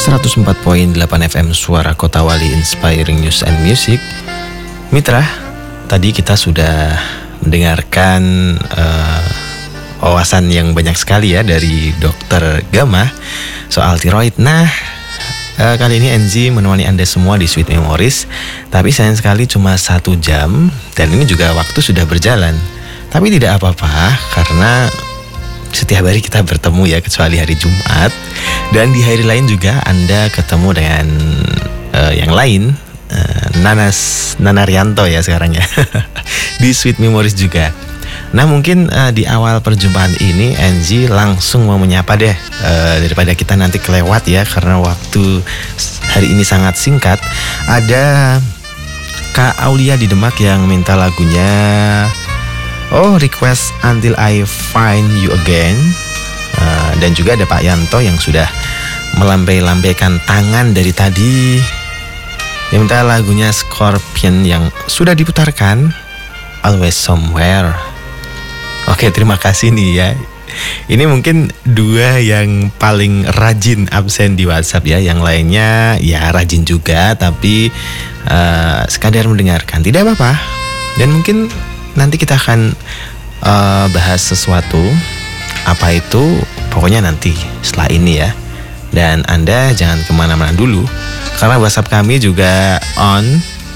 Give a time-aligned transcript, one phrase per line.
[0.00, 4.00] 104.8 FM Suara Kota Wali Inspiring News and Music
[4.96, 5.20] Mitra,
[5.92, 6.96] tadi kita sudah
[7.44, 9.22] mendengarkan uh,
[10.00, 13.12] wawasan yang banyak sekali ya dari dokter Gama
[13.68, 14.40] soal tiroid.
[14.40, 14.64] Nah,
[15.60, 18.24] uh, kali ini Enzi menemani Anda semua di Sweet Memories.
[18.72, 22.56] Tapi sayang sekali cuma satu jam dan ini juga waktu sudah berjalan.
[23.12, 24.88] Tapi tidak apa-apa karena
[25.70, 28.10] setiap hari kita bertemu ya kecuali hari Jumat
[28.74, 31.06] dan di hari lain juga Anda ketemu dengan
[31.94, 32.74] uh, yang lain
[33.10, 35.64] uh, Nanas Nanarianto ya sekarang ya
[36.62, 37.70] di Sweet Memories juga.
[38.30, 43.58] Nah mungkin uh, di awal perjumpaan ini Angie langsung mau menyapa deh uh, daripada kita
[43.58, 45.42] nanti kelewat ya karena waktu
[46.14, 47.18] hari ini sangat singkat.
[47.66, 48.38] Ada
[49.30, 52.06] Kak Aulia di Demak yang minta lagunya
[52.90, 55.78] Oh request Until I Find You Again
[56.58, 58.50] uh, Dan juga ada Pak Yanto yang sudah
[59.18, 61.62] melambai-lambaikan tangan dari tadi
[62.74, 65.94] Yang minta lagunya Scorpion yang sudah diputarkan
[66.66, 67.78] Always Somewhere
[68.90, 70.10] Oke terima kasih nih ya
[70.90, 74.98] ini mungkin dua yang paling rajin absen di WhatsApp ya.
[74.98, 77.70] Yang lainnya ya rajin juga, tapi
[78.26, 79.80] uh, sekadar mendengarkan.
[79.86, 80.34] Tidak apa-apa.
[80.98, 81.46] Dan mungkin
[81.94, 82.74] nanti kita akan
[83.42, 84.80] uh, bahas sesuatu.
[85.66, 86.40] Apa itu?
[86.70, 88.30] Pokoknya nanti setelah ini ya.
[88.90, 90.82] Dan anda jangan ke mana-mana dulu.
[91.38, 93.24] Karena WhatsApp kami juga on.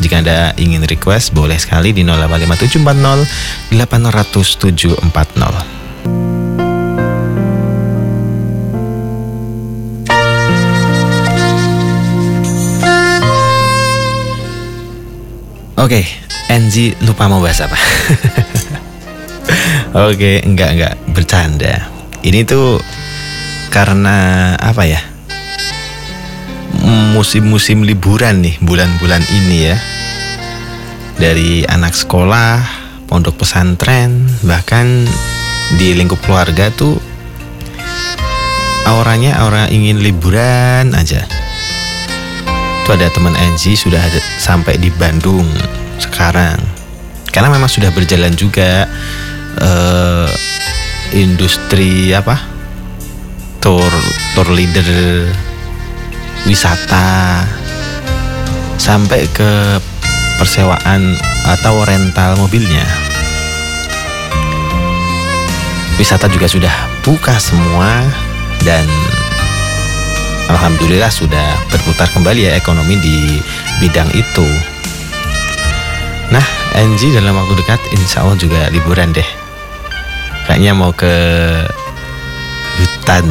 [0.00, 5.80] Jika anda ingin request boleh sekali di 085740 80740
[15.80, 16.04] Oke,
[16.50, 17.78] Enzi lupa mau bahas apa.
[20.10, 21.86] Oke, okay, enggak enggak bercanda.
[22.26, 22.82] Ini tuh
[23.70, 24.98] karena apa ya?
[27.14, 29.78] Musim-musim liburan nih bulan-bulan ini ya.
[31.22, 32.66] Dari anak sekolah,
[33.06, 35.06] pondok pesantren, bahkan
[35.78, 36.98] di lingkup keluarga tuh
[38.90, 41.22] auranya aura ingin liburan aja
[42.80, 45.46] itu ada teman Angie sudah ada, sampai di Bandung
[46.00, 46.58] sekarang.
[47.30, 48.88] Karena memang sudah berjalan juga
[49.60, 50.28] uh,
[51.14, 52.40] industri apa?
[53.60, 53.92] Tour
[54.34, 54.88] tour leader
[56.48, 57.44] wisata
[58.80, 59.76] sampai ke
[60.40, 62.88] persewaan atau rental mobilnya.
[66.00, 66.72] Wisata juga sudah
[67.04, 68.08] buka semua
[68.64, 68.88] dan
[70.50, 73.38] Alhamdulillah sudah berputar kembali ya ekonomi di
[73.78, 74.69] bidang itu.
[76.30, 76.46] Nah,
[76.78, 79.26] Angie dalam waktu dekat insya Allah juga liburan deh.
[80.46, 81.14] Kayaknya mau ke
[82.78, 83.26] hutan.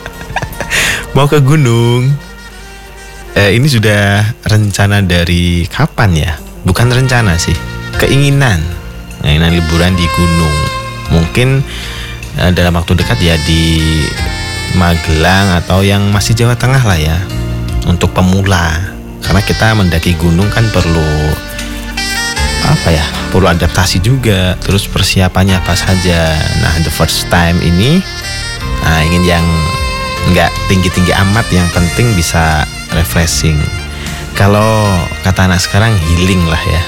[1.16, 2.08] mau ke gunung.
[3.36, 6.32] Eh, ini sudah rencana dari kapan ya?
[6.64, 7.56] Bukan rencana sih,
[8.00, 8.64] keinginan.
[9.20, 10.56] Keinginan liburan di gunung.
[11.12, 11.60] Mungkin
[12.40, 13.84] eh, dalam waktu dekat ya di
[14.74, 17.14] Magelang atau yang masih Jawa Tengah lah ya
[17.86, 18.82] untuk pemula
[19.22, 21.30] karena kita mendaki gunung kan perlu
[22.64, 26.32] apa ya perlu adaptasi juga terus persiapannya apa saja.
[26.64, 28.00] Nah the first time ini
[28.84, 29.46] nah ingin yang
[30.32, 32.64] nggak tinggi-tinggi amat yang penting bisa
[32.96, 33.60] refreshing.
[34.34, 34.88] Kalau
[35.22, 36.82] kata anak sekarang healing lah ya.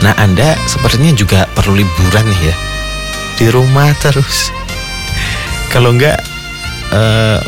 [0.00, 2.56] Nah anda sepertinya juga perlu liburan nih ya.
[3.36, 4.54] Di rumah terus.
[5.70, 6.18] Kalau enggak
[6.90, 7.38] uh,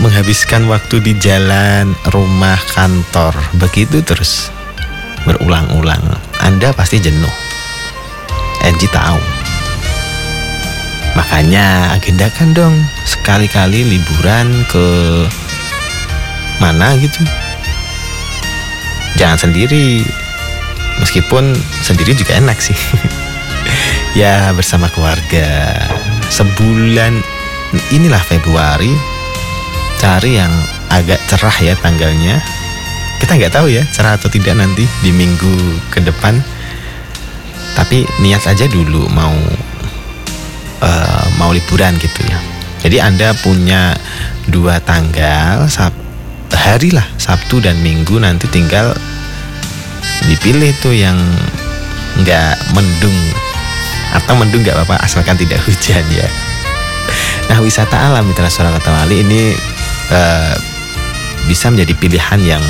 [0.00, 4.48] menghabiskan waktu di jalan, rumah, kantor, begitu terus
[5.24, 6.02] berulang-ulang.
[6.40, 7.32] Anda pasti jenuh.
[8.64, 9.20] Angie tahu.
[11.16, 14.86] Makanya agendakan dong sekali-kali liburan ke
[16.62, 17.20] mana gitu.
[19.18, 20.04] Jangan sendiri.
[21.00, 22.76] Meskipun sendiri juga enak sih.
[24.20, 25.76] ya bersama keluarga.
[26.30, 27.18] Sebulan
[27.90, 28.92] inilah Februari
[30.00, 30.52] cari yang
[30.88, 32.40] agak cerah ya tanggalnya
[33.20, 36.40] kita nggak tahu ya cerah atau tidak nanti di minggu ke depan.
[37.76, 39.36] Tapi niat aja dulu mau
[40.82, 42.40] uh, mau liburan gitu ya.
[42.80, 43.92] Jadi anda punya
[44.48, 45.92] dua tanggal sab
[46.50, 48.92] hari lah Sabtu dan Minggu nanti tinggal
[50.26, 51.16] dipilih tuh yang
[52.24, 53.16] nggak mendung.
[54.10, 56.26] Atau mendung nggak apa-apa asalkan tidak hujan ya.
[57.52, 59.54] Nah wisata alam Mitra Suara Kota Wali ini
[60.10, 60.54] uh,
[61.46, 62.64] bisa menjadi pilihan yang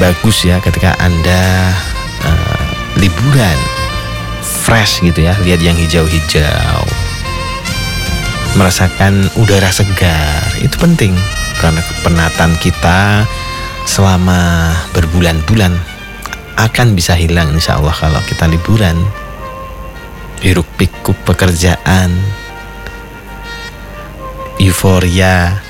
[0.00, 1.70] bagus ya ketika Anda
[2.24, 2.64] uh,
[2.96, 3.58] liburan.
[4.40, 6.82] Fresh gitu ya lihat yang hijau-hijau.
[8.56, 11.12] Merasakan udara segar itu penting.
[11.60, 13.28] Karena penatan kita
[13.84, 15.76] selama berbulan-bulan
[16.56, 18.96] akan bisa hilang insya Allah kalau kita liburan.
[20.40, 22.08] Hiruk pikuk pekerjaan
[24.56, 25.60] euforia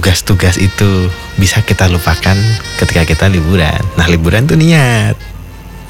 [0.00, 2.36] tugas-tugas itu bisa kita lupakan
[2.80, 5.12] ketika kita liburan nah liburan tuh niat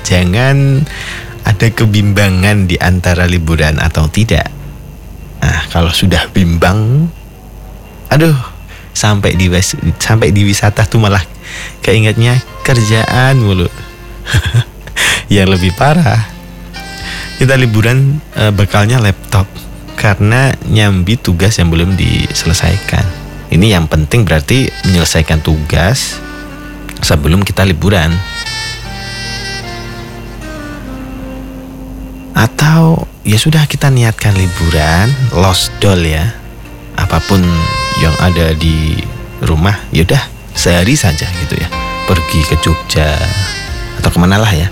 [0.03, 0.83] jangan
[1.47, 4.51] ada kebimbangan di antara liburan atau tidak
[5.41, 7.09] Nah, kalau sudah bimbang,
[8.13, 8.37] aduh,
[8.93, 9.49] sampai di
[9.97, 11.25] sampai di wisata tuh malah
[11.81, 13.67] keingetnya kerjaan mulu.
[15.33, 16.29] yang lebih parah,
[17.41, 19.49] kita liburan e, bekalnya laptop
[19.97, 23.20] karena nyambi tugas yang belum diselesaikan.
[23.51, 26.23] Ini yang penting berarti menyelesaikan tugas
[27.03, 28.15] sebelum kita liburan.
[32.31, 36.31] Atau ya sudah kita niatkan liburan, lost doll ya.
[36.95, 37.43] Apa pun
[37.99, 39.03] yang ada di
[39.43, 40.23] rumah, yaudah
[40.55, 41.67] sehari saja gitu ya.
[42.07, 43.19] Pergi ke Jogja
[43.99, 44.71] atau ke mana lah ya.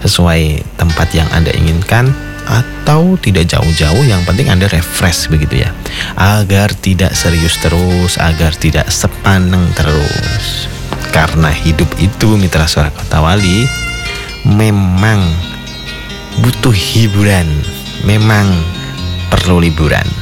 [0.00, 2.08] Sesuai tempat yang Anda inginkan
[2.50, 5.70] atau tidak jauh-jauh yang penting Anda refresh begitu ya.
[6.18, 10.66] Agar tidak serius terus, agar tidak sepaneng terus.
[11.14, 13.66] Karena hidup itu mitra suara kota wali
[14.46, 15.22] memang
[16.42, 17.46] butuh hiburan,
[18.02, 18.46] memang
[19.30, 20.19] perlu liburan.